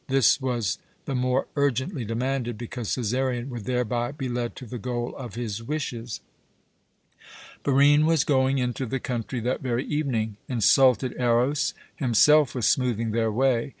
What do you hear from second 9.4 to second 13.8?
that very evening. Insulted Eros himself was smoothing their way.